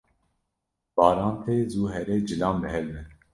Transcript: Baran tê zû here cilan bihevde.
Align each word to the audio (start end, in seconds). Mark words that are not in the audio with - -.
Baran 0.95 1.33
tê 1.43 1.55
zû 1.71 1.83
here 1.93 2.15
cilan 2.27 2.55
bihevde. 2.61 3.01